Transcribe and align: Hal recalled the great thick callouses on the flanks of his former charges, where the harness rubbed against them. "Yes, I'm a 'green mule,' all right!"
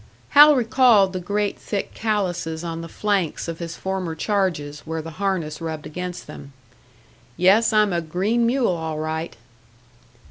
Hal 0.29 0.55
recalled 0.55 1.13
the 1.13 1.19
great 1.19 1.59
thick 1.59 1.93
callouses 1.93 2.63
on 2.63 2.81
the 2.81 2.89
flanks 2.89 3.47
of 3.47 3.59
his 3.59 3.75
former 3.77 4.15
charges, 4.15 4.79
where 4.79 4.99
the 4.99 5.11
harness 5.21 5.61
rubbed 5.61 5.85
against 5.85 6.25
them. 6.25 6.53
"Yes, 7.37 7.71
I'm 7.71 7.93
a 7.93 8.01
'green 8.01 8.43
mule,' 8.47 8.67
all 8.75 8.97
right!" 8.97 9.35